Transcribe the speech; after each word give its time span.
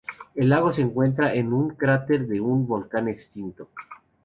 El 0.33 0.49
lago 0.49 0.73
se 0.73 0.81
encuentra 0.81 1.31
en 1.35 1.53
un 1.53 1.75
cráter 1.75 2.25
de 2.25 2.41
un 2.41 2.65
volcán 2.65 3.07
extinto. 3.07 3.69